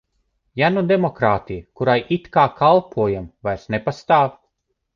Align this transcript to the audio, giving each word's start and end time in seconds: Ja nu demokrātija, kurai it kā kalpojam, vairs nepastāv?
Ja 0.61 0.69
nu 0.77 0.81
demokrātija, 0.91 1.67
kurai 1.81 1.97
it 2.17 2.27
kā 2.39 2.47
kalpojam, 2.63 3.31
vairs 3.49 3.71
nepastāv? 3.77 4.37